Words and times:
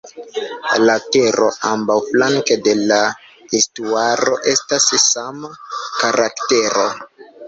La 0.83 0.93
tero 1.15 1.49
ambaŭflanke 1.71 2.57
de 2.67 2.73
la 2.91 2.97
estuaro 3.59 4.33
estas 4.53 4.87
de 4.95 5.01
sama 5.03 5.53
karaktero. 5.99 6.87